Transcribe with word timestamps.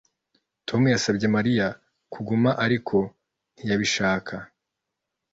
Tom 0.67 0.81
yasabye 0.93 1.25
Mariya 1.35 1.67
kuguma 2.13 2.49
ariko 2.65 2.95
ntiyabishaka 3.55 4.33